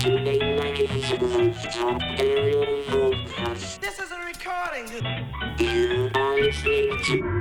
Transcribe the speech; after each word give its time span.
This 0.00 0.08
is 3.98 4.10
a 4.10 4.20
recording. 4.24 4.86
You 5.58 6.10
are 6.14 6.40
listening 6.40 6.98
to 7.04 7.39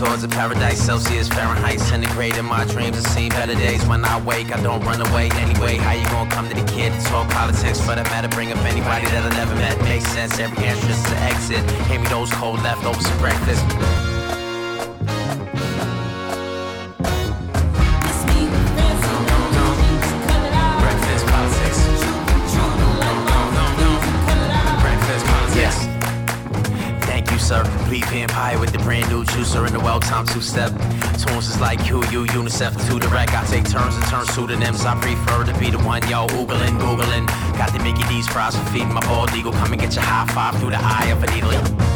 towards 0.00 0.24
a 0.24 0.28
paradise. 0.28 0.80
Celsius, 0.80 1.28
Fahrenheit, 1.28 1.80
centigrade. 1.80 2.36
In 2.36 2.44
my 2.44 2.64
dreams, 2.64 2.96
I 2.96 3.08
see 3.10 3.28
better 3.28 3.54
days 3.54 3.84
when 3.86 4.04
I 4.04 4.20
wake. 4.22 4.50
I 4.52 4.62
don't 4.62 4.82
run 4.84 5.00
away 5.00 5.28
anyway. 5.34 5.76
How 5.76 5.92
you 5.92 6.04
gonna 6.06 6.30
come 6.30 6.48
to 6.48 6.54
the 6.54 6.64
kid 6.72 6.92
to 6.92 7.06
talk 7.06 7.28
politics? 7.30 7.80
For 7.80 7.94
that 7.94 8.06
matter, 8.06 8.28
bring 8.28 8.50
up 8.52 8.58
anybody 8.58 9.06
that 9.06 9.32
I 9.32 9.36
never 9.36 9.54
met. 9.54 9.78
Makes 9.82 10.08
sense. 10.08 10.38
Every 10.38 10.64
is 10.64 11.02
to 11.04 11.16
exit. 11.18 11.70
Hand 11.88 12.02
me 12.02 12.08
those 12.08 12.30
cold 12.32 12.62
leftovers 12.62 13.06
for 13.06 13.18
breakfast. 13.18 14.09
Brand 28.90 29.08
new 29.08 29.22
juicer 29.22 29.64
in 29.68 29.72
the 29.72 29.78
well 29.78 30.00
time 30.00 30.26
two 30.26 30.40
step. 30.40 30.72
Tunes 31.16 31.48
is 31.48 31.60
like 31.60 31.78
you, 31.86 31.98
you, 32.10 32.24
UNICEF 32.34 32.72
to 32.88 32.98
direct. 32.98 33.32
I 33.32 33.44
take 33.44 33.70
turns 33.70 33.94
and 33.94 34.04
turn 34.06 34.26
pseudonyms. 34.26 34.84
I 34.84 35.00
prefer 35.00 35.44
to 35.44 35.56
be 35.60 35.70
the 35.70 35.78
one, 35.78 36.02
yo, 36.08 36.26
Googling, 36.26 36.76
Googling. 36.80 37.28
Got 37.56 37.72
the 37.72 37.78
Mickey 37.84 38.02
D's 38.08 38.26
fries 38.26 38.56
for 38.56 38.64
feeding 38.72 38.92
my 38.92 39.00
bald 39.02 39.32
eagle. 39.32 39.52
Come 39.52 39.70
and 39.70 39.80
get 39.80 39.94
your 39.94 40.02
high 40.02 40.26
five 40.34 40.58
through 40.58 40.70
the 40.70 40.80
eye 40.82 41.06
of 41.12 41.22
a 41.22 41.26
needle. 41.30 41.89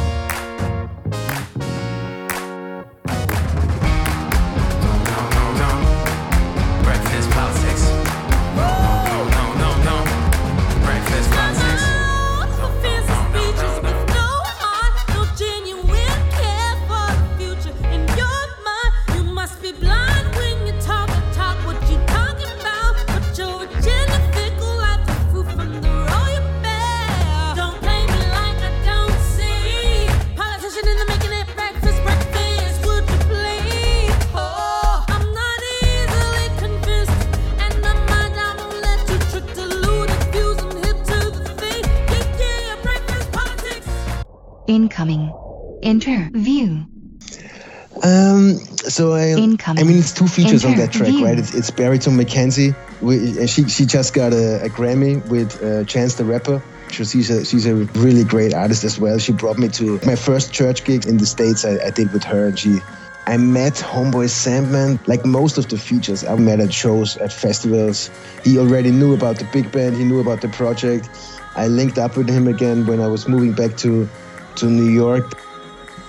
So 48.94 49.12
I. 49.12 49.32
I 49.32 49.82
mean, 49.82 49.98
it's 49.98 50.12
two 50.12 50.28
features 50.28 50.64
on 50.64 50.76
that 50.76 50.92
track, 50.92 51.14
right? 51.20 51.36
It's, 51.36 51.52
it's 51.52 51.70
Baritone 51.70 52.16
McKenzie. 52.16 52.76
We, 53.00 53.46
she 53.48 53.68
she 53.68 53.86
just 53.86 54.14
got 54.14 54.32
a, 54.32 54.64
a 54.64 54.68
Grammy 54.68 55.26
with 55.26 55.60
uh, 55.62 55.84
Chance 55.84 56.14
the 56.14 56.24
Rapper. 56.24 56.62
She's 56.90 57.28
a 57.28 57.44
she's 57.44 57.66
a 57.66 57.74
really 57.74 58.22
great 58.22 58.54
artist 58.54 58.84
as 58.84 59.00
well. 59.00 59.18
She 59.18 59.32
brought 59.32 59.58
me 59.58 59.68
to 59.70 59.98
my 60.06 60.14
first 60.14 60.52
church 60.52 60.84
gig 60.84 61.06
in 61.06 61.16
the 61.16 61.26
states. 61.26 61.64
I, 61.64 61.78
I 61.84 61.90
did 61.90 62.12
with 62.12 62.22
her, 62.22 62.46
and 62.46 62.58
she 62.58 62.78
I 63.26 63.36
met 63.36 63.72
Homeboy 63.74 64.30
Sandman, 64.30 65.00
like 65.06 65.24
most 65.24 65.58
of 65.58 65.68
the 65.68 65.78
features 65.78 66.24
I 66.24 66.36
met 66.36 66.60
at 66.60 66.72
shows, 66.72 67.16
at 67.16 67.32
festivals. 67.32 68.10
He 68.44 68.58
already 68.58 68.92
knew 68.92 69.12
about 69.12 69.38
the 69.38 69.48
big 69.52 69.72
band, 69.72 69.96
he 69.96 70.04
knew 70.04 70.20
about 70.20 70.40
the 70.40 70.48
project. 70.48 71.08
I 71.56 71.66
linked 71.66 71.98
up 71.98 72.16
with 72.16 72.28
him 72.28 72.46
again 72.46 72.86
when 72.86 73.00
I 73.00 73.08
was 73.08 73.26
moving 73.26 73.54
back 73.54 73.76
to 73.78 74.08
to 74.56 74.66
New 74.66 74.90
York. 74.90 75.43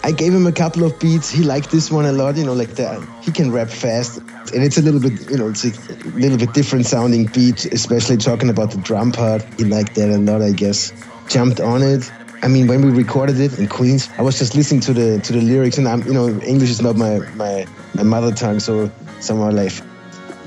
I 0.05 0.11
gave 0.11 0.35
him 0.35 0.45
a 0.45 0.51
couple 0.51 0.83
of 0.83 0.99
beats. 0.99 1.31
He 1.31 1.41
liked 1.41 1.71
this 1.71 1.89
one 1.89 2.05
a 2.05 2.11
lot, 2.11 2.37
you 2.37 2.43
know, 2.43 2.53
like 2.53 2.75
that. 2.75 3.01
He 3.23 3.31
can 3.31 3.51
rap 3.51 3.69
fast. 3.69 4.19
And 4.53 4.63
it's 4.63 4.77
a 4.77 4.81
little 4.83 4.99
bit, 4.99 5.31
you 5.31 5.37
know, 5.37 5.49
it's 5.49 5.65
a 5.65 5.71
little 6.09 6.37
bit 6.37 6.53
different 6.53 6.85
sounding 6.85 7.25
beat, 7.25 7.65
especially 7.65 8.17
talking 8.17 8.51
about 8.51 8.69
the 8.69 8.77
drum 8.77 9.11
part. 9.11 9.43
He 9.57 9.63
liked 9.63 9.95
that 9.95 10.11
a 10.11 10.19
lot, 10.19 10.43
I 10.43 10.51
guess. 10.51 10.93
Jumped 11.27 11.59
on 11.59 11.81
it. 11.81 12.11
I 12.43 12.49
mean, 12.49 12.67
when 12.67 12.85
we 12.85 12.91
recorded 12.91 13.39
it 13.39 13.57
in 13.57 13.67
Queens, 13.67 14.07
I 14.19 14.21
was 14.21 14.37
just 14.37 14.53
listening 14.53 14.81
to 14.81 14.93
the 14.93 15.19
to 15.21 15.33
the 15.33 15.41
lyrics, 15.41 15.79
and 15.79 15.87
I'm, 15.87 16.03
you 16.03 16.13
know, 16.13 16.27
English 16.41 16.69
is 16.69 16.83
not 16.83 16.95
my 16.95 17.17
my, 17.33 17.65
my 17.95 18.03
mother 18.03 18.31
tongue, 18.31 18.59
so 18.59 18.91
somehow 19.21 19.49
like 19.49 19.71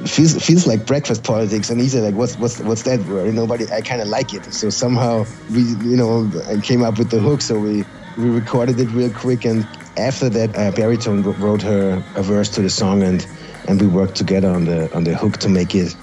feels 0.06 0.40
feels 0.40 0.68
like 0.68 0.86
breakfast 0.86 1.24
politics 1.24 1.70
and 1.70 1.80
he 1.80 1.88
said 1.88 2.04
like 2.04 2.14
what's 2.14 2.38
what's 2.38 2.60
what's 2.60 2.82
that 2.82 3.00
word 3.06 3.26
you 3.26 3.32
know 3.32 3.48
but 3.48 3.60
i 3.72 3.80
kind 3.80 4.00
of 4.00 4.06
like 4.06 4.32
it 4.32 4.44
so 4.54 4.70
somehow 4.70 5.24
we 5.50 5.62
you 5.62 5.96
know 5.96 6.30
i 6.46 6.56
came 6.60 6.84
up 6.84 6.98
with 6.98 7.10
the 7.10 7.18
hook 7.18 7.42
so 7.42 7.58
we 7.58 7.84
we 8.18 8.30
recorded 8.30 8.78
it 8.80 8.88
real 8.90 9.10
quick 9.10 9.44
and 9.44 9.66
after 9.96 10.28
that 10.28 10.56
uh, 10.56 10.70
baritone 10.72 11.22
wrote 11.22 11.62
her 11.62 12.02
a 12.16 12.22
verse 12.22 12.50
to 12.50 12.62
the 12.62 12.70
song 12.70 13.02
and 13.02 13.26
and 13.68 13.80
we 13.80 13.86
worked 13.86 14.16
together 14.16 14.50
on 14.50 14.64
the 14.64 14.92
on 14.94 15.04
the 15.04 15.14
hook 15.14 15.36
to 15.38 15.48
make 15.48 15.74
it 15.74 15.94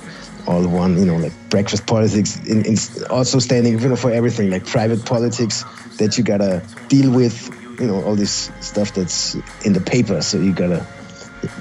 all 0.47 0.65
one 0.67 0.97
you 0.97 1.05
know 1.05 1.17
like 1.17 1.33
breakfast 1.49 1.85
politics 1.85 2.37
in, 2.47 2.65
in 2.65 2.77
also 3.09 3.39
standing 3.39 3.79
you 3.79 3.89
know 3.89 3.95
for 3.95 4.11
everything 4.11 4.49
like 4.49 4.65
private 4.65 5.05
politics 5.05 5.63
that 5.97 6.17
you 6.17 6.23
gotta 6.23 6.63
deal 6.87 7.11
with 7.11 7.51
you 7.79 7.87
know 7.87 8.03
all 8.03 8.15
this 8.15 8.51
stuff 8.61 8.93
that's 8.93 9.35
in 9.65 9.73
the 9.73 9.81
paper. 9.81 10.21
So 10.21 10.37
you 10.37 10.53
gotta 10.53 10.85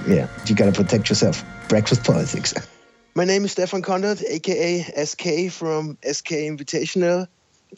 yeah 0.06 0.28
you 0.47 0.54
gotta 0.54 0.72
protect 0.72 1.09
yourself. 1.09 1.44
Breakfast 1.69 2.04
politics. 2.04 2.54
My 3.16 3.25
name 3.25 3.44
is 3.44 3.53
stefan 3.53 3.82
Conrad, 3.82 4.22
aka 4.25 4.82
sk 5.04 5.50
from 5.53 5.98
sk 6.03 6.31
invitational. 6.31 7.28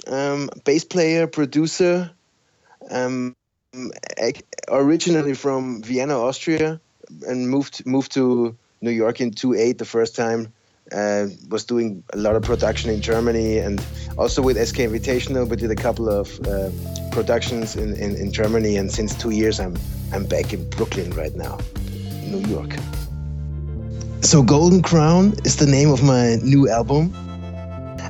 Um, 0.06 0.50
bass 0.64 0.84
player 0.84 1.26
producer 1.26 2.10
um, 2.90 3.34
originally 4.68 5.34
from 5.34 5.82
vienna 5.82 6.18
austria 6.18 6.80
and 7.26 7.48
moved 7.48 7.84
moved 7.86 8.12
to 8.12 8.56
new 8.80 8.90
york 8.90 9.20
in 9.20 9.32
28 9.32 9.78
the 9.78 9.84
first 9.84 10.16
time 10.16 10.52
uh, 10.92 11.26
was 11.48 11.64
doing 11.64 12.04
a 12.12 12.16
lot 12.16 12.36
of 12.36 12.42
production 12.42 12.90
in 12.90 13.00
Germany 13.00 13.58
and 13.58 13.84
also 14.16 14.42
with 14.42 14.56
SK 14.56 14.78
Invitational. 14.78 15.48
We 15.48 15.56
did 15.56 15.70
a 15.70 15.76
couple 15.76 16.08
of 16.08 16.38
uh, 16.46 16.70
productions 17.10 17.76
in, 17.76 17.94
in, 17.94 18.14
in, 18.16 18.32
Germany, 18.32 18.76
and 18.76 18.90
since 18.90 19.14
two 19.14 19.30
years, 19.30 19.58
I'm 19.58 19.76
I'm 20.12 20.26
back 20.26 20.52
in 20.52 20.68
Brooklyn 20.70 21.10
right 21.12 21.34
now, 21.34 21.58
New 22.22 22.40
York. 22.48 22.76
So 24.20 24.42
Golden 24.42 24.82
Crown 24.82 25.34
is 25.44 25.56
the 25.56 25.66
name 25.66 25.90
of 25.90 26.02
my 26.02 26.36
new 26.36 26.68
album. 26.68 27.12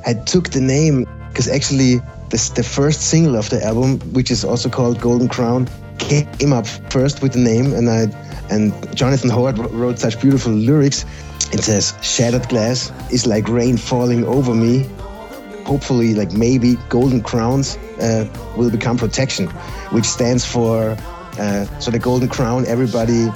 I 0.06 0.14
took 0.14 0.50
the 0.50 0.60
name 0.60 1.06
because 1.28 1.48
actually 1.48 2.00
this, 2.30 2.50
the 2.50 2.62
first 2.62 3.02
single 3.02 3.36
of 3.36 3.50
the 3.50 3.62
album, 3.64 4.00
which 4.12 4.30
is 4.30 4.44
also 4.44 4.68
called 4.68 5.00
Golden 5.00 5.28
Crown, 5.28 5.68
came 5.98 6.52
up 6.52 6.66
first 6.90 7.22
with 7.22 7.32
the 7.32 7.38
name, 7.38 7.72
and 7.72 7.88
I 7.88 8.06
and 8.48 8.72
Jonathan 8.96 9.28
Howard 9.30 9.58
wrote 9.58 9.98
such 9.98 10.20
beautiful 10.20 10.52
lyrics 10.52 11.04
it 11.52 11.62
says, 11.62 11.94
Shattered 12.02 12.48
glass 12.48 12.92
is 13.10 13.26
like 13.26 13.48
rain 13.48 13.76
falling 13.76 14.24
over 14.24 14.54
me. 14.54 14.86
Hopefully, 15.64 16.14
like 16.14 16.32
maybe 16.32 16.76
golden 16.88 17.22
crowns 17.22 17.76
uh, 18.00 18.28
will 18.56 18.70
become 18.70 18.96
protection, 18.96 19.46
which 19.90 20.04
stands 20.04 20.44
for 20.44 20.96
uh, 21.38 21.64
so 21.80 21.90
the 21.90 21.98
golden 21.98 22.28
crown. 22.28 22.66
Everybody 22.66 23.28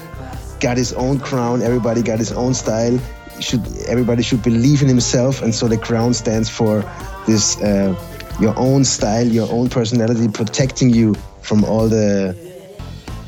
got 0.61 0.77
his 0.77 0.93
own 0.93 1.19
crown. 1.19 1.63
Everybody 1.63 2.03
got 2.03 2.19
his 2.19 2.33
own 2.33 2.55
style. 2.55 3.01
Should 3.41 3.67
everybody 3.89 4.23
should 4.23 4.43
believe 4.43 4.83
in 4.83 4.89
himself, 4.89 5.43
and 5.43 5.55
so 5.55 5.67
the 5.67 5.79
crown 5.79 6.15
stands 6.15 6.49
for 6.49 6.85
this 7.27 7.61
uh, 7.61 7.95
your 8.41 8.59
own 8.59 8.85
style, 8.85 9.27
your 9.27 9.51
own 9.53 9.69
personality, 9.69 10.29
protecting 10.29 10.91
you 10.91 11.15
from 11.43 11.65
all 11.65 11.89
the 11.89 12.37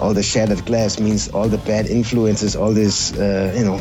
all 0.01 0.15
the 0.15 0.23
shattered 0.23 0.65
glass. 0.65 0.99
Means 0.99 1.29
all 1.29 1.49
the 1.49 1.59
bad 1.59 1.87
influences, 1.87 2.57
all 2.57 2.73
this 2.73 3.13
uh, 3.19 3.53
you 3.57 3.65
know 3.65 3.81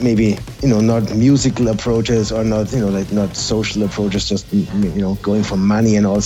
maybe 0.00 0.38
you 0.62 0.68
know 0.68 0.80
not 0.80 1.14
musical 1.14 1.68
approaches 1.68 2.32
or 2.32 2.44
not 2.44 2.72
you 2.72 2.80
know 2.80 2.88
like 2.88 3.12
not 3.12 3.36
social 3.36 3.82
approaches 3.82 4.28
just 4.28 4.50
you 4.52 5.00
know 5.02 5.14
going 5.16 5.42
for 5.42 5.56
money 5.56 5.96
and 5.96 6.06
all 6.06 6.20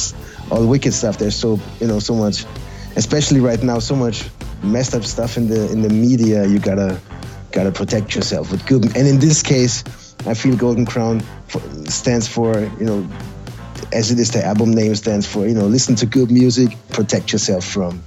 all 0.50 0.64
wicked 0.66 0.94
stuff 0.94 1.18
there's 1.18 1.34
so 1.34 1.58
you 1.80 1.86
know 1.86 1.98
so 1.98 2.14
much 2.14 2.44
especially 2.96 3.40
right 3.40 3.62
now 3.62 3.78
so 3.78 3.96
much 3.96 4.25
messed 4.62 4.94
up 4.94 5.04
stuff 5.04 5.36
in 5.36 5.48
the 5.48 5.70
in 5.72 5.82
the 5.82 5.88
media 5.88 6.46
you 6.46 6.60
gotta 6.60 7.00
gotta 7.50 7.72
protect 7.72 8.14
yourself 8.14 8.52
with 8.52 8.64
good 8.66 8.84
and 8.96 9.08
in 9.08 9.18
this 9.18 9.42
case 9.42 9.82
i 10.26 10.34
feel 10.34 10.56
golden 10.56 10.84
crown 10.84 11.22
stands 11.88 12.28
for 12.28 12.60
you 12.78 12.86
know 12.86 13.06
as 13.92 14.10
it 14.10 14.19
is 14.19 14.30
the 14.30 14.44
album 14.44 14.70
name 14.70 14.94
stands 14.94 15.26
for 15.26 15.46
you 15.46 15.54
know 15.54 15.66
listen 15.66 15.94
to 15.94 16.06
good 16.06 16.30
music 16.30 16.76
protect 16.90 17.32
yourself 17.32 17.64
from 17.64 18.02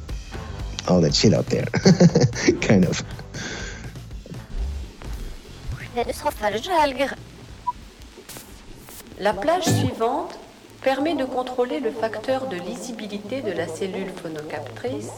all 0.88 1.02
that 1.02 1.14
shit 1.14 1.34
out 1.34 1.46
there. 1.48 1.66
Kind 2.62 2.86
of. 2.86 3.04
La 9.20 9.34
plage 9.34 9.64
suivante 9.64 10.38
permet 10.82 11.16
de 11.16 11.26
contrôler 11.26 11.80
le 11.80 11.92
facteur 11.92 12.48
de 12.48 12.58
lisibilité 12.58 13.42
de 13.42 13.52
la 13.52 13.68
cellule 13.68 14.12
phonocaptrice 14.22 15.12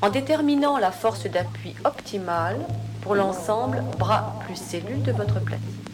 en 0.00 0.10
déterminant 0.10 0.78
la 0.78 0.92
force 0.92 1.24
d'appui 1.24 1.74
optimale 1.84 2.64
pour 3.02 3.14
l'ensemble 3.14 3.82
bras 3.98 4.38
plus 4.46 4.56
cellule 4.56 5.02
de 5.02 5.12
votre 5.12 5.40
platine. 5.40 5.89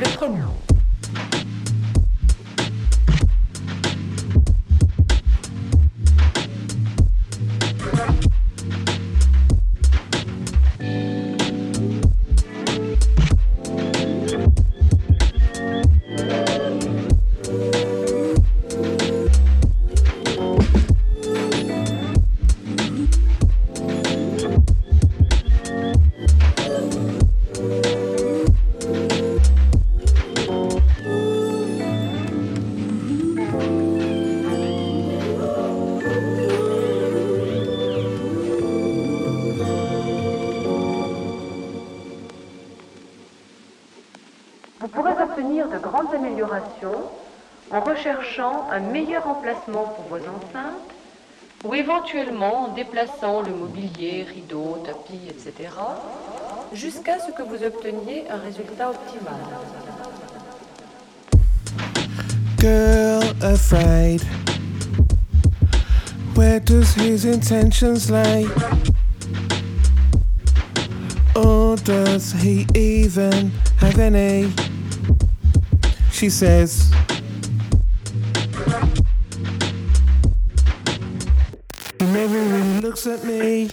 Abre 0.00 0.16
con... 0.16 0.69
un 48.38 48.80
meilleur 48.80 49.26
emplacement 49.26 49.84
pour 49.96 50.04
vos 50.08 50.24
enceintes 50.24 50.94
ou 51.64 51.74
éventuellement 51.74 52.64
en 52.64 52.74
déplaçant 52.74 53.42
le 53.42 53.52
mobilier, 53.52 54.22
rideaux, 54.22 54.82
tapis, 54.84 55.20
etc. 55.28 55.68
jusqu'à 56.72 57.18
ce 57.18 57.32
que 57.32 57.42
vous 57.42 57.64
obteniez 57.64 58.24
un 58.30 58.36
résultat 58.36 58.90
optimal. 58.90 59.34
Girl 62.58 63.24
afraid. 63.42 64.22
Where 66.36 66.60
does 66.60 66.94
his 66.94 67.24
intentions 67.24 68.10
lay? 68.10 68.46
Or 71.34 71.76
does 71.76 72.32
he 72.32 72.66
even 72.74 73.50
have 73.80 73.98
any? 73.98 74.52
She 76.12 76.30
says, 76.30 76.92
looks 83.04 83.22
at 83.22 83.26
me. 83.26 83.70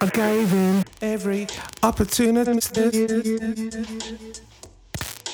I 0.00 0.06
gave 0.06 0.48
him 0.48 0.84
every 1.02 1.46
opportunity. 1.82 2.50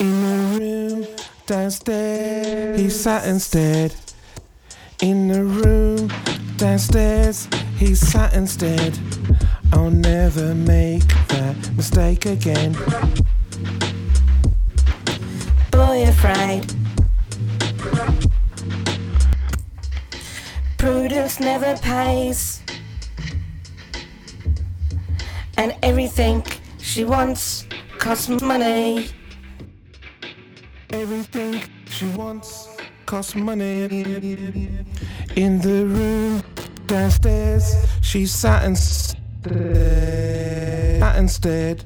In 0.00 0.14
the 0.22 0.58
room 0.58 1.06
downstairs, 1.46 2.80
he 2.80 2.88
sat 2.88 3.26
instead. 3.28 3.94
In 5.02 5.28
the 5.28 5.44
room 5.44 6.10
downstairs, 6.56 7.48
he 7.76 7.94
sat 7.94 8.34
instead. 8.34 8.98
I'll 9.72 9.90
never 9.90 10.54
make 10.54 11.06
that 11.28 11.56
mistake 11.76 12.26
again 12.26 12.74
boy 15.70 16.04
afraid. 16.08 16.83
Prudence 21.24 21.40
never 21.40 21.74
pays. 21.78 22.60
And 25.56 25.74
everything 25.82 26.44
she 26.78 27.04
wants 27.04 27.66
costs 27.96 28.28
money. 28.28 29.08
Everything 30.90 31.62
she 31.88 32.04
wants 32.08 32.68
costs 33.06 33.34
money. 33.34 33.84
In 35.34 35.60
the 35.62 35.86
room 35.86 36.42
downstairs, 36.86 37.74
she 38.02 38.26
sat 38.26 38.66
instead. 38.66 39.16
Sat 41.00 41.16
instead. 41.16 41.84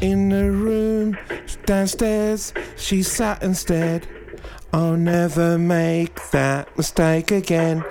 In 0.00 0.28
the 0.28 0.48
room 0.48 1.18
downstairs, 1.66 2.52
she 2.76 3.02
sat 3.02 3.42
instead. 3.42 4.06
I'll 4.72 4.96
never 4.96 5.58
make 5.58 6.30
that 6.30 6.76
mistake 6.76 7.32
again. 7.32 7.82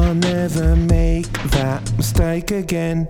I'll 0.00 0.14
never 0.14 0.76
make 0.76 1.30
that 1.50 1.92
mistake 1.96 2.50
again. 2.50 3.06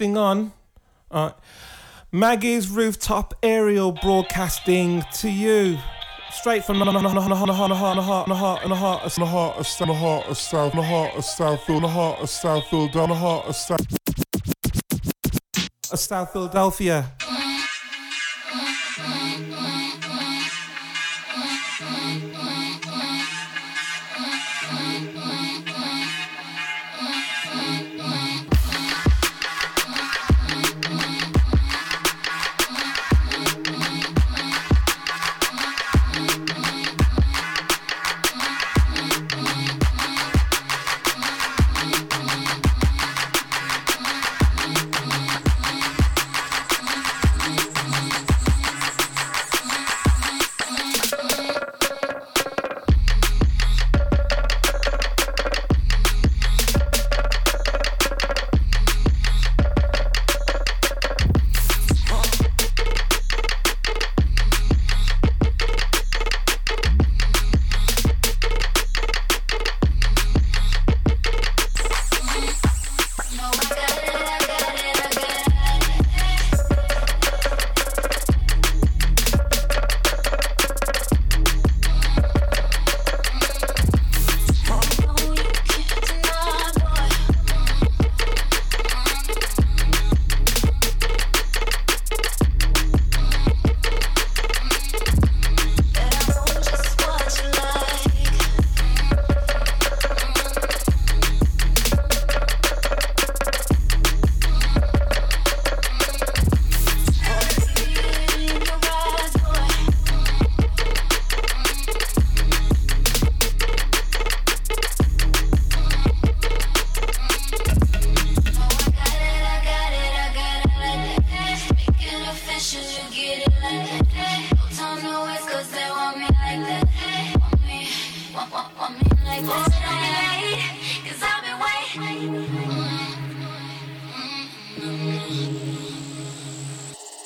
On. 0.00 0.52
All 1.10 1.26
right. 1.26 1.34
Maggy's 2.12 2.68
rooftop 2.68 3.34
aerial 3.42 3.92
broadcasting 3.92 5.04
to 5.14 5.28
you. 5.28 5.78
Straight 6.30 6.64
from 6.64 6.78
the 6.78 6.84
heart, 13.16 13.46
of 15.92 15.98
South 15.98 16.32
Philadelphia. 16.32 17.10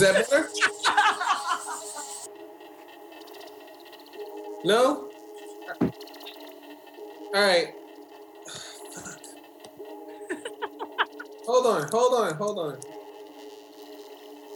That 0.03 0.29
better? 0.31 0.49
no? 4.65 5.09
All 7.35 7.41
right. 7.41 7.69
hold 11.47 11.67
on, 11.67 11.89
hold 11.91 12.15
on, 12.15 12.35
hold 12.35 12.59
on. 12.59 12.79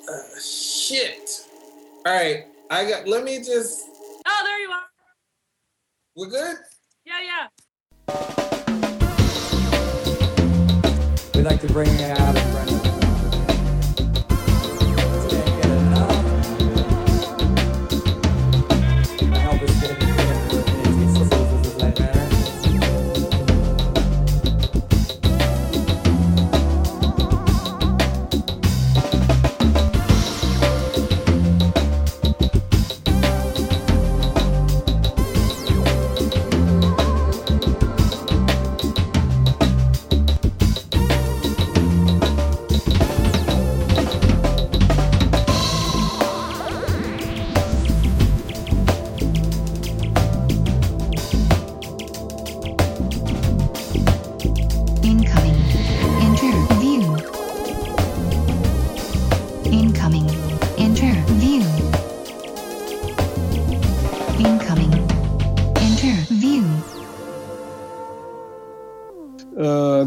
Uh, 0.09 0.41
shit. 0.41 1.49
All 2.05 2.13
right, 2.13 2.45
I 2.71 2.89
got. 2.89 3.09
Let 3.09 3.25
me 3.25 3.39
just. 3.39 3.89
Oh, 4.27 4.41
there 4.45 4.61
you 4.61 4.71
are. 4.71 4.83
We're 6.17 6.29
good. 6.29 6.57
Yeah, 7.07 7.21
yeah. 7.23 7.47
We 11.35 11.43
like 11.43 11.61
to 11.61 11.69
bring 11.69 12.03
out 12.03 12.37
a 12.37 12.41
friend. 12.51 12.86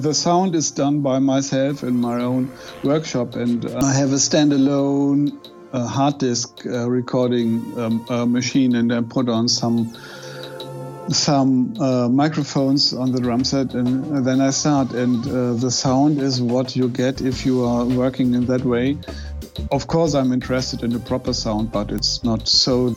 The 0.09 0.15
sound 0.15 0.55
is 0.55 0.71
done 0.71 1.01
by 1.01 1.19
myself 1.19 1.83
in 1.83 1.95
my 2.01 2.19
own 2.23 2.51
workshop, 2.83 3.35
and 3.35 3.63
uh, 3.63 3.77
I 3.77 3.93
have 3.93 4.11
a 4.11 4.15
standalone 4.15 5.37
uh, 5.71 5.85
hard 5.85 6.17
disk 6.17 6.65
uh, 6.65 6.89
recording 6.89 7.61
um, 7.77 8.31
machine, 8.31 8.75
and 8.75 8.91
I 8.91 9.01
put 9.01 9.29
on 9.29 9.47
some 9.47 9.95
some 11.09 11.79
uh, 11.79 12.09
microphones 12.09 12.91
on 12.91 13.11
the 13.11 13.21
drum 13.21 13.43
set, 13.43 13.75
and 13.75 14.25
then 14.25 14.41
I 14.41 14.49
start. 14.49 14.93
And 14.93 15.23
uh, 15.27 15.53
the 15.53 15.69
sound 15.69 16.19
is 16.19 16.41
what 16.41 16.75
you 16.75 16.89
get 16.89 17.21
if 17.21 17.45
you 17.45 17.63
are 17.63 17.85
working 17.85 18.33
in 18.33 18.47
that 18.47 18.65
way. 18.65 18.97
Of 19.71 19.85
course, 19.85 20.15
I'm 20.15 20.31
interested 20.31 20.81
in 20.81 20.89
the 20.89 20.99
proper 20.99 21.33
sound, 21.33 21.71
but 21.71 21.91
it's 21.91 22.23
not 22.23 22.47
so. 22.47 22.95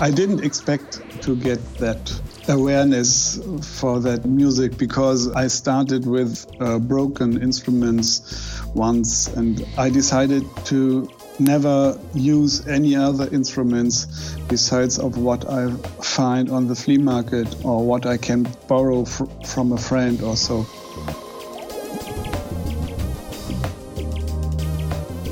I 0.00 0.10
didn't 0.12 0.44
expect 0.44 1.00
to 1.22 1.36
get 1.36 1.60
that 1.76 2.20
awareness 2.48 3.40
for 3.78 4.00
that 4.00 4.24
music 4.24 4.76
because 4.76 5.30
I 5.30 5.46
started 5.46 6.06
with 6.06 6.46
uh, 6.60 6.78
broken 6.78 7.40
instruments 7.40 8.60
once 8.74 9.28
and 9.28 9.64
I 9.78 9.90
decided 9.90 10.44
to 10.66 11.08
never 11.38 11.98
use 12.14 12.66
any 12.66 12.96
other 12.96 13.28
instruments 13.32 14.34
besides 14.48 14.98
of 14.98 15.16
what 15.16 15.48
I 15.48 15.70
find 16.02 16.50
on 16.50 16.66
the 16.66 16.74
flea 16.74 16.98
market 16.98 17.64
or 17.64 17.86
what 17.86 18.06
I 18.06 18.16
can 18.16 18.46
borrow 18.68 19.04
fr 19.04 19.24
from 19.46 19.72
a 19.72 19.78
friend 19.78 20.20
or 20.22 20.36
so. 20.36 20.66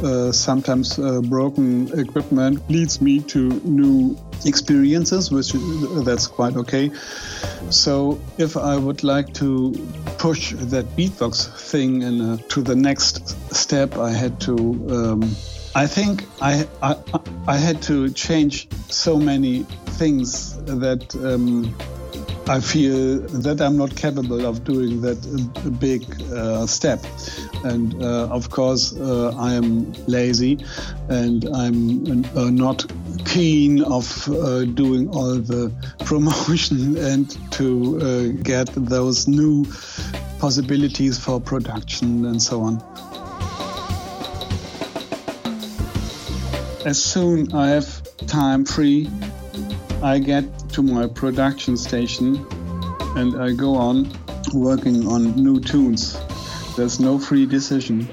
Uh, 0.03 0.33
sometimes 0.33 0.99
uh, 0.99 1.21
broken 1.21 1.99
equipment 1.99 2.59
leads 2.71 3.03
me 3.03 3.21
to 3.21 3.61
new 3.65 4.17
experiences, 4.47 5.31
which 5.31 5.53
that's 6.05 6.27
quite 6.27 6.57
okay. 6.57 6.91
So 7.71 8.21
if 8.39 8.57
I 8.57 8.77
would 8.77 9.03
like 9.05 9.33
to 9.35 9.73
push 10.19 10.53
that 10.57 10.97
Beat 10.97 11.13
Vox 11.13 11.47
thing 11.47 12.03
in 12.03 12.21
a, 12.21 12.37
to 12.37 12.63
the 12.63 12.77
next 12.77 13.29
step, 13.55 13.97
I 13.97 14.11
had 14.11 14.41
to. 14.43 14.57
Um, 14.91 15.23
I 15.75 15.87
think 15.87 16.25
I, 16.41 16.67
I 16.83 16.97
I 17.47 17.57
had 17.57 17.81
to 17.83 18.11
change 18.11 18.69
so 18.89 19.19
many 19.19 19.65
things 19.99 20.57
that. 20.65 21.15
Um, 21.17 21.75
I 22.51 22.59
feel 22.59 23.21
that 23.45 23.61
I'm 23.61 23.77
not 23.77 23.95
capable 23.95 24.45
of 24.45 24.65
doing 24.65 25.03
that 25.03 25.21
big 25.79 26.03
uh, 26.33 26.67
step. 26.67 26.99
And 27.63 28.03
uh, 28.03 28.27
of 28.27 28.51
course, 28.51 28.93
uh, 28.93 29.33
I 29.39 29.53
am 29.53 29.93
lazy 30.09 30.59
and 31.09 31.45
I'm 31.55 32.25
uh, 32.37 32.51
not 32.51 32.91
keen 33.25 33.85
of 33.85 34.29
uh, 34.29 34.65
doing 34.65 35.09
all 35.11 35.37
the 35.37 35.73
promotion 36.05 36.97
and 36.97 37.31
to 37.53 38.01
uh, 38.01 38.43
get 38.43 38.69
those 38.75 39.29
new 39.29 39.65
possibilities 40.41 41.17
for 41.21 41.41
production 41.41 42.25
and 42.25 42.43
so 42.43 42.63
on. 42.63 42.83
As 46.85 47.01
soon 47.01 47.53
I 47.53 47.69
have 47.69 48.03
time 48.27 48.65
free, 48.65 49.09
I 50.03 50.19
get 50.19 50.45
to 50.71 50.83
my 50.83 51.07
production 51.07 51.77
station 51.77 52.47
and 53.17 53.41
I 53.41 53.53
go 53.53 53.75
on 53.75 54.11
working 54.55 55.07
on 55.07 55.37
new 55.37 55.61
tunes. 55.61 56.19
There's 56.75 56.99
no 57.01 57.19
free 57.19 57.45
decision. 57.45 58.09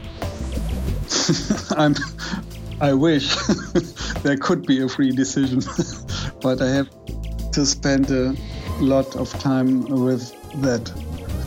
I'm, 1.77 1.96
I 2.82 2.94
wish 2.94 3.36
there 4.24 4.36
could 4.36 4.65
be 4.65 4.82
a 4.82 4.89
free 4.89 5.12
decision, 5.12 5.62
but 6.41 6.62
I 6.62 6.70
have 6.70 6.89
to 7.53 7.65
spend 7.65 8.12
a 8.12 8.36
lot 8.79 9.15
of 9.15 9.32
time 9.39 9.86
with 9.86 10.36
that. 10.62 10.91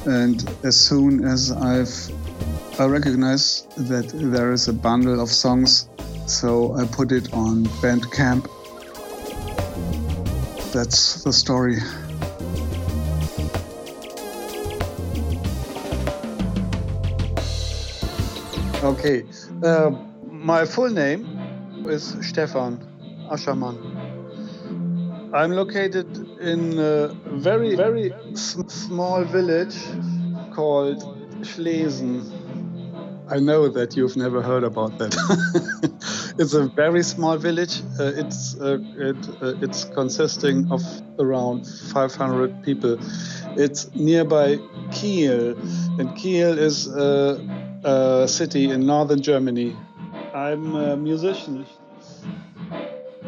And 0.06 0.48
as 0.64 0.80
soon 0.80 1.24
as 1.24 1.52
I've 1.52 1.92
I 2.80 2.86
recognize 2.86 3.66
that 3.76 4.08
there 4.08 4.52
is 4.52 4.68
a 4.68 4.72
bundle 4.72 5.20
of 5.20 5.28
songs, 5.28 5.86
so 6.26 6.74
I 6.76 6.86
put 6.86 7.12
it 7.12 7.30
on 7.34 7.64
Bandcamp 7.82 8.48
that's 10.80 11.24
the 11.24 11.32
story. 11.32 11.76
Okay, 18.92 19.18
uh, 19.62 19.90
my 20.30 20.64
full 20.64 20.88
name 20.88 21.20
is 21.86 22.16
Stefan 22.22 22.72
Aschermann. 23.30 23.76
I'm 25.34 25.50
located 25.50 26.08
in 26.40 26.78
a 26.78 27.08
very, 27.48 27.76
very 27.76 28.14
small 28.34 29.22
village 29.24 29.76
called 30.54 31.00
Schlesen. 31.44 32.14
I 33.28 33.38
know 33.38 33.68
that 33.68 33.96
you've 33.96 34.16
never 34.16 34.40
heard 34.40 34.64
about 34.64 34.96
that. 34.98 35.12
it's 36.40 36.54
a 36.54 36.66
very 36.68 37.02
small 37.02 37.36
village. 37.36 37.82
Uh, 38.00 38.12
it's 38.16 38.58
uh, 38.58 38.78
it, 38.96 39.28
uh, 39.42 39.54
it's 39.60 39.84
consisting 39.84 40.72
of 40.72 40.82
around 41.18 41.66
500 41.66 42.62
people. 42.62 42.98
It's 43.58 43.94
nearby 43.94 44.58
Kiel, 44.90 45.54
and 45.98 46.16
Kiel 46.16 46.58
is 46.58 46.86
a, 46.86 47.38
a 47.84 48.26
city 48.26 48.70
in 48.70 48.86
northern 48.86 49.20
Germany. 49.20 49.76
I'm 50.32 50.74
a 50.76 50.96
musician. 50.96 51.66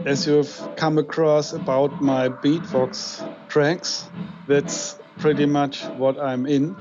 As 0.06 0.26
you've 0.26 0.56
come 0.76 0.96
across 0.96 1.52
about 1.52 2.00
my 2.00 2.28
Beat 2.28 2.62
Vox 2.62 3.22
tracks, 3.48 4.08
that's 4.48 4.98
pretty 5.18 5.44
much 5.44 5.84
what 6.00 6.18
I'm 6.18 6.46
in. 6.46 6.74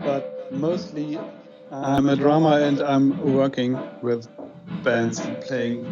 But 0.00 0.52
mostly 0.52 1.18
I'm 1.70 2.08
a 2.08 2.16
drummer 2.16 2.58
and 2.58 2.80
I'm 2.80 3.34
working 3.34 3.78
with 4.02 4.28
bands 4.82 5.18
and 5.20 5.40
playing. 5.42 5.84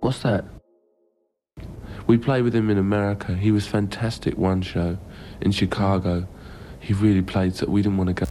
What's 0.00 0.18
that? 0.20 0.44
We 2.06 2.18
played 2.18 2.42
with 2.42 2.54
him 2.54 2.68
in 2.68 2.76
America. 2.76 3.34
He 3.34 3.50
was 3.50 3.66
fantastic 3.66 4.36
one 4.36 4.60
show 4.60 4.98
in 5.40 5.52
Chicago. 5.52 6.28
He 6.78 6.92
really 6.92 7.22
played 7.22 7.54
so 7.54 7.66
we 7.66 7.80
didn't 7.80 7.96
want 7.96 8.08
to 8.08 8.14
go. 8.14 8.23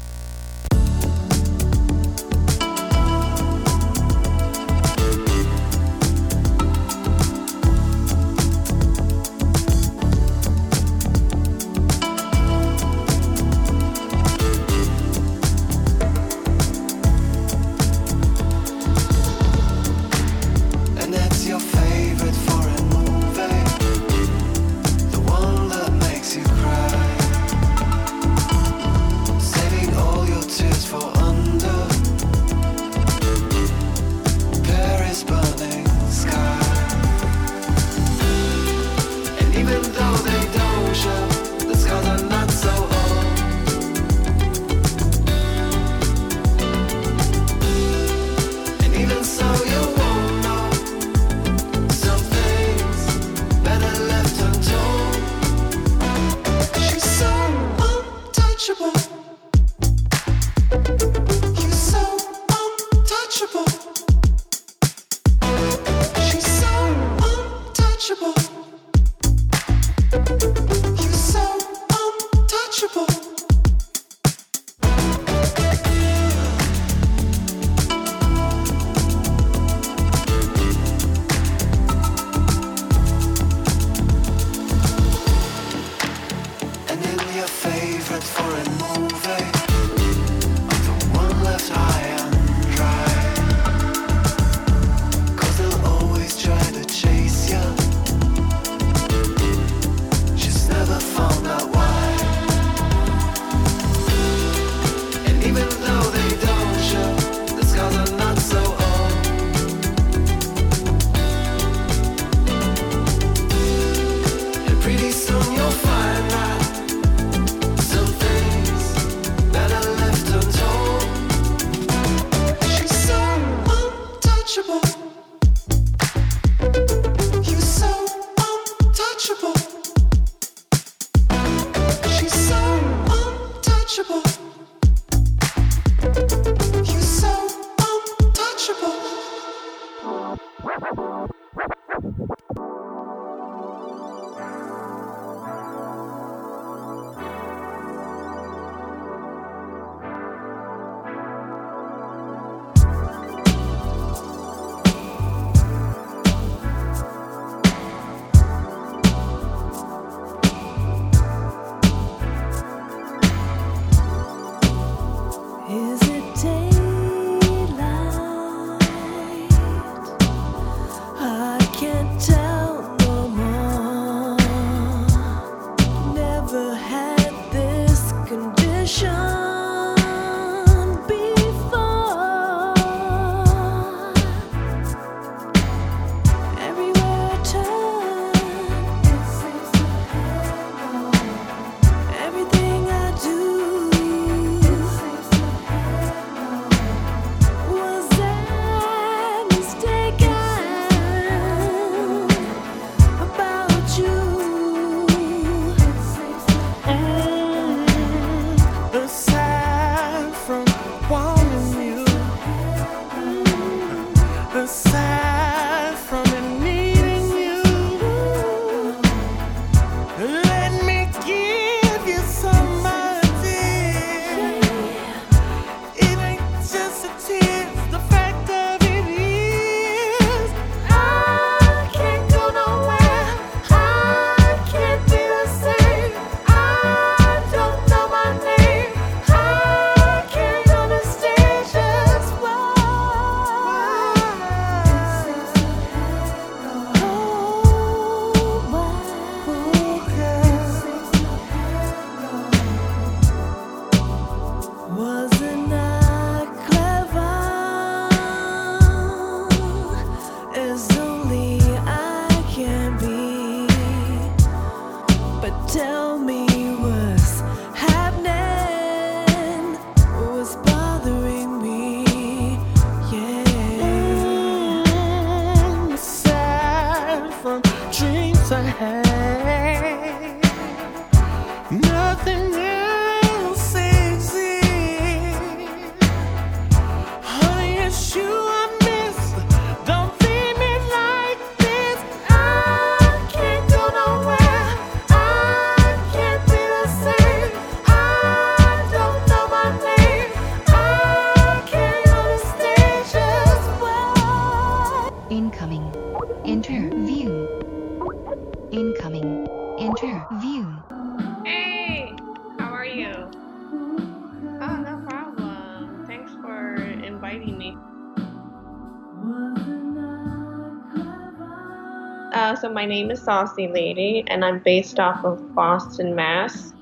My 322.84 322.88
name 322.88 323.12
is 323.12 323.22
Saucy 323.22 323.70
Lady, 323.70 324.26
and 324.28 324.44
I'm 324.44 324.60
based 324.60 325.00
off 325.00 325.24
of 325.24 325.56
Boston, 325.56 326.16
Mass. 326.16 326.74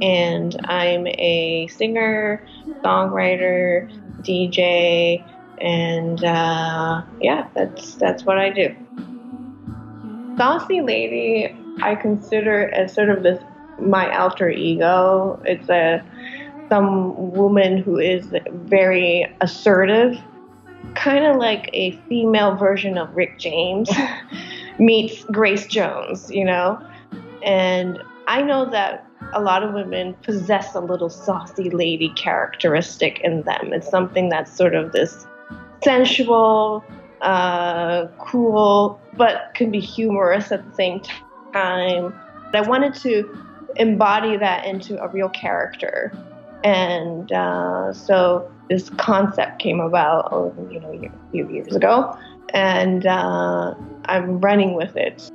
And 0.00 0.54
I'm 0.66 1.08
a 1.08 1.66
singer, 1.72 2.46
songwriter, 2.84 3.90
DJ, 4.22 5.24
and 5.60 6.22
uh, 6.22 7.02
yeah, 7.20 7.48
that's 7.52 7.96
that's 7.96 8.24
what 8.24 8.38
I 8.38 8.50
do. 8.50 8.76
Saucy 10.36 10.82
Lady, 10.82 11.52
I 11.82 11.96
consider 11.96 12.68
as 12.68 12.94
sort 12.94 13.10
of 13.10 13.24
this 13.24 13.42
my 13.80 14.16
alter 14.16 14.50
ego. 14.50 15.42
It's 15.44 15.68
a 15.68 16.00
some 16.68 17.32
woman 17.32 17.76
who 17.76 17.98
is 17.98 18.32
very 18.52 19.26
assertive, 19.40 20.16
kind 20.94 21.24
of 21.26 21.38
like 21.38 21.70
a 21.72 21.90
female 22.08 22.54
version 22.54 22.96
of 22.96 23.16
Rick 23.16 23.40
James 23.40 23.90
meets 24.80 25.24
Grace 25.24 25.66
Jones, 25.66 26.30
you 26.30 26.44
know. 26.44 26.80
And 27.42 28.02
I 28.26 28.42
know 28.42 28.68
that 28.70 29.06
a 29.34 29.40
lot 29.40 29.62
of 29.62 29.74
women 29.74 30.14
possess 30.22 30.74
a 30.74 30.80
little 30.80 31.10
saucy 31.10 31.70
lady 31.70 32.12
characteristic 32.16 33.20
in 33.20 33.42
them. 33.42 33.72
It's 33.72 33.88
something 33.88 34.28
that's 34.28 34.52
sort 34.52 34.74
of 34.74 34.92
this 34.92 35.26
sensual, 35.84 36.84
uh, 37.20 38.06
cool, 38.18 39.00
but 39.16 39.52
can 39.54 39.70
be 39.70 39.80
humorous 39.80 40.50
at 40.50 40.68
the 40.68 40.74
same 40.74 41.00
time. 41.52 42.14
I 42.52 42.62
wanted 42.62 42.94
to 43.02 43.38
embody 43.76 44.36
that 44.36 44.64
into 44.66 45.00
a 45.00 45.08
real 45.08 45.28
character. 45.28 46.12
And 46.64 47.30
uh, 47.32 47.92
so 47.92 48.50
this 48.68 48.90
concept 48.90 49.60
came 49.60 49.80
about, 49.80 50.54
you 50.70 50.80
know, 50.80 50.92
a 50.92 51.30
few 51.30 51.48
years 51.50 51.74
ago, 51.74 52.16
and 52.52 53.06
uh, 53.06 53.74
I'm 54.10 54.40
running 54.40 54.74
with 54.74 54.96
it. 54.96 55.30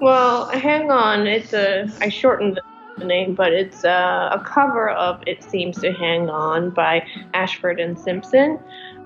Well, 0.00 0.48
hang 0.48 0.90
on. 0.90 1.26
It's 1.26 1.52
a 1.52 1.88
I 2.00 2.10
shortened 2.10 2.60
the 2.98 3.04
name, 3.04 3.34
but 3.34 3.52
it's 3.52 3.84
a, 3.84 4.30
a 4.32 4.42
cover 4.44 4.90
of 4.90 5.22
"It 5.26 5.42
Seems 5.42 5.78
to 5.80 5.92
Hang 5.92 6.28
On" 6.28 6.70
by 6.70 7.06
Ashford 7.32 7.80
and 7.80 7.98
Simpson, 7.98 8.58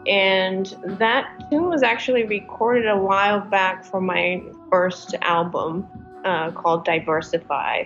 and 0.06 0.76
that 0.98 1.28
tune 1.50 1.68
was 1.68 1.82
actually 1.82 2.24
recorded 2.24 2.88
a 2.88 2.96
while 2.96 3.40
back 3.40 3.84
for 3.84 4.00
my 4.00 4.42
first 4.70 5.14
album 5.22 5.88
uh, 6.24 6.50
called 6.50 6.84
Diversify, 6.84 7.84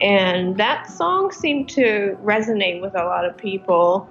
and 0.00 0.56
that 0.56 0.88
song 0.88 1.32
seemed 1.32 1.68
to 1.70 2.16
resonate 2.22 2.80
with 2.80 2.94
a 2.94 3.04
lot 3.04 3.24
of 3.24 3.36
people. 3.36 4.08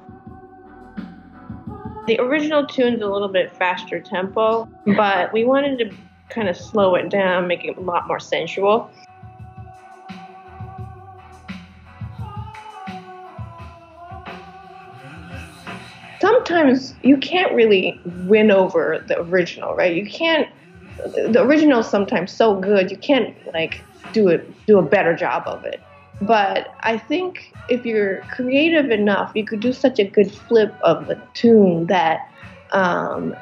The 2.08 2.22
original 2.22 2.66
tune's 2.66 3.02
a 3.02 3.06
little 3.06 3.28
bit 3.28 3.52
faster 3.58 4.00
tempo, 4.00 4.70
but 4.96 5.34
we 5.34 5.44
wanted 5.44 5.78
to 5.80 5.98
kind 6.30 6.48
of 6.48 6.56
slow 6.56 6.96
it 6.96 7.10
down, 7.10 7.48
make 7.48 7.66
it 7.66 7.76
a 7.76 7.82
lot 7.82 8.08
more 8.08 8.18
sensual. 8.18 8.90
Sometimes 16.22 16.96
you 17.04 17.18
can't 17.18 17.54
really 17.54 18.00
win 18.06 18.52
over 18.52 19.04
the 19.06 19.20
original, 19.20 19.76
right? 19.76 19.94
You 19.94 20.10
can't. 20.10 20.48
The 21.14 21.42
original 21.42 21.84
sometimes 21.84 22.32
so 22.32 22.58
good 22.58 22.90
you 22.90 22.98
can't 22.98 23.36
like 23.54 23.82
do 24.14 24.30
it 24.30 24.50
do 24.66 24.80
a 24.80 24.82
better 24.82 25.14
job 25.14 25.44
of 25.46 25.66
it. 25.66 25.82
But 26.22 26.74
I 26.82 26.98
think 26.98 27.54
if 27.70 27.86
you're 27.86 28.22
creative 28.32 28.90
enough, 28.90 29.32
you 29.36 29.46
could 29.46 29.60
do 29.60 29.72
such 29.72 30.00
a 30.00 30.04
good 30.04 30.32
flip 30.32 30.76
of 30.82 31.08
the 31.08 31.22
tune 31.34 31.86
that 31.88 32.28
um, 32.72 33.36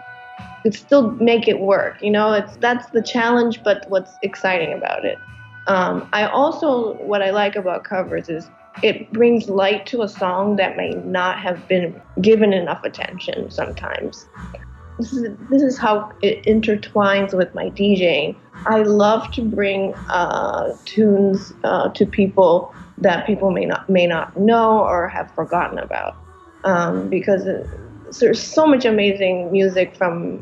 could 0.63 0.73
still 0.73 1.11
make 1.11 1.47
it 1.47 1.59
work. 1.59 2.01
You 2.01 2.11
know, 2.11 2.33
it's 2.33 2.57
that's 2.57 2.89
the 2.89 3.01
challenge, 3.01 3.63
but 3.63 3.85
what's 3.89 4.17
exciting 4.21 4.73
about 4.73 5.05
it. 5.05 5.19
Um, 5.67 6.07
I 6.11 6.25
also 6.27 6.95
what 6.95 7.21
I 7.21 7.31
like 7.31 7.55
about 7.55 7.83
covers 7.83 8.29
is 8.29 8.49
it 8.83 9.11
brings 9.13 9.47
light 9.47 9.85
to 9.87 10.01
a 10.01 10.09
song 10.09 10.57
that 10.57 10.75
may 10.75 10.91
not 11.05 11.39
have 11.39 11.67
been 11.67 11.99
given 12.21 12.51
enough 12.51 12.83
attention 12.83 13.49
sometimes. 13.49 14.27
This 14.97 15.11
is, 15.11 15.37
this 15.49 15.61
is 15.61 15.77
how 15.77 16.11
it 16.21 16.43
intertwines 16.43 17.35
with 17.35 17.53
my 17.53 17.69
DJing. 17.71 18.35
I 18.65 18.83
love 18.83 19.29
to 19.33 19.41
bring 19.41 19.93
uh, 20.09 20.75
tunes 20.85 21.53
uh, 21.63 21.89
to 21.89 22.05
people 22.05 22.73
that 22.97 23.27
people 23.27 23.51
may 23.51 23.65
not 23.65 23.89
may 23.89 24.07
not 24.07 24.37
know 24.37 24.79
or 24.79 25.09
have 25.09 25.29
forgotten 25.31 25.79
about, 25.79 26.15
um, 26.63 27.09
because 27.09 27.43
there's 28.19 28.41
so 28.41 28.65
much 28.65 28.85
amazing 28.85 29.51
music 29.51 29.95
from 29.95 30.39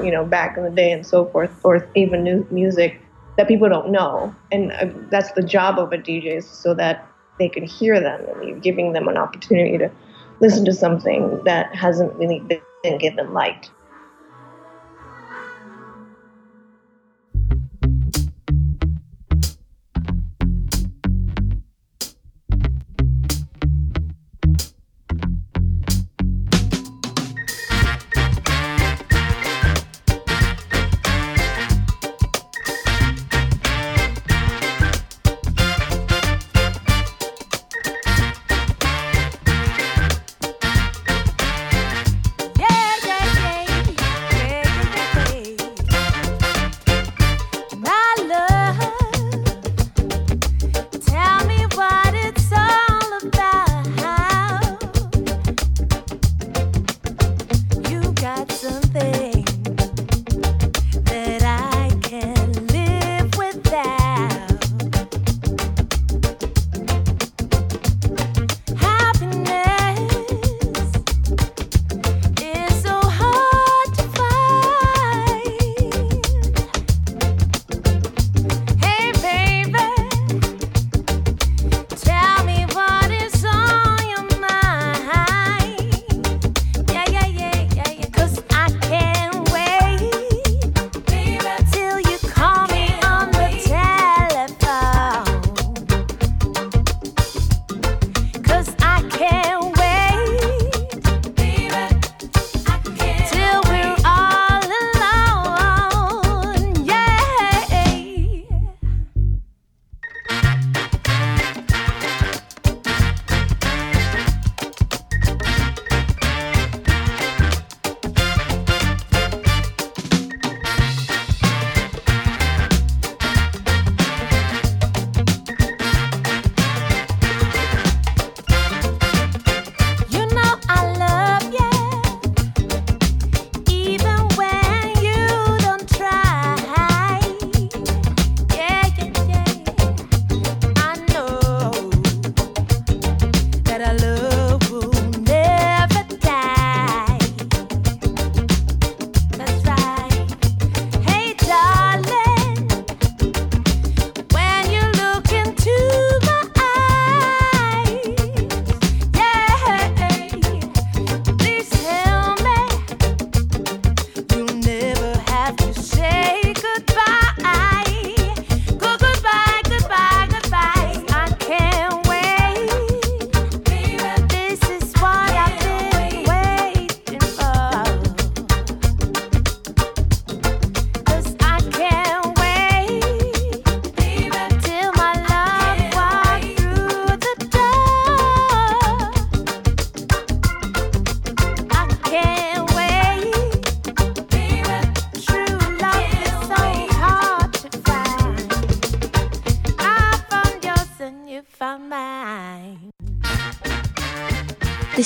you 0.00 0.10
know 0.12 0.24
back 0.24 0.56
in 0.56 0.62
the 0.62 0.70
day 0.70 0.92
and 0.92 1.04
so 1.04 1.26
forth, 1.26 1.50
or 1.64 1.88
even 1.96 2.22
new 2.22 2.46
music 2.52 3.00
that 3.36 3.48
people 3.48 3.68
don't 3.68 3.90
know, 3.90 4.32
and 4.52 4.70
uh, 4.72 4.86
that's 5.10 5.32
the 5.32 5.42
job 5.42 5.78
of 5.80 5.92
a 5.92 5.98
DJ, 5.98 6.42
so 6.42 6.72
that 6.74 7.04
they 7.40 7.48
can 7.48 7.64
hear 7.64 8.00
them, 8.00 8.20
and 8.28 8.48
you're 8.48 8.60
giving 8.60 8.92
them 8.92 9.08
an 9.08 9.16
opportunity 9.16 9.76
to 9.76 9.90
listen 10.38 10.64
to 10.64 10.72
something 10.72 11.42
that 11.44 11.74
hasn't 11.74 12.12
really 12.14 12.38
been 12.40 12.60
given 12.82 13.32
light. 13.32 13.70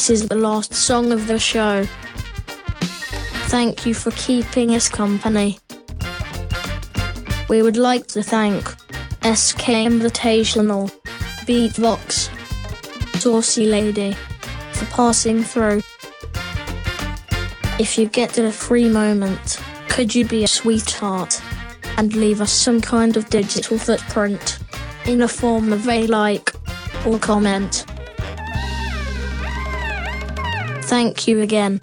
This 0.07 0.23
is 0.23 0.29
the 0.29 0.37
last 0.37 0.73
song 0.73 1.11
of 1.11 1.27
the 1.27 1.37
show. 1.37 1.83
Thank 3.51 3.85
you 3.85 3.93
for 3.93 4.13
keeping 4.13 4.73
us 4.77 4.89
company. 4.89 5.59
We 7.49 7.61
would 7.61 7.77
like 7.77 8.07
to 8.15 8.23
thank 8.23 8.69
SK 9.25 9.83
Invitational, 9.83 10.93
Beat 11.45 11.73
Vox, 11.73 12.31
Saucy 13.15 13.67
Lady, 13.67 14.13
for 14.75 14.85
passing 14.95 15.43
through. 15.43 15.83
If 17.81 17.99
you 17.99 18.07
get 18.07 18.39
a 18.39 18.53
free 18.53 18.89
moment, 18.89 19.59
could 19.89 20.15
you 20.15 20.25
be 20.25 20.45
a 20.45 20.47
sweetheart 20.47 21.43
and 21.99 22.15
leave 22.15 22.41
us 22.41 22.53
some 22.53 22.81
kind 22.81 23.17
of 23.17 23.29
digital 23.29 23.77
footprint 23.77 24.61
in 25.07 25.19
the 25.19 25.27
form 25.27 25.73
of 25.73 25.89
a 25.89 26.07
like 26.07 26.53
or 27.05 27.19
comment? 27.19 27.85
Thank 30.87 31.27
you 31.27 31.41
again. 31.41 31.81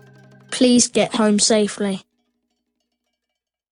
Please 0.50 0.88
get 0.88 1.16
home 1.16 1.38
safely. 1.38 2.04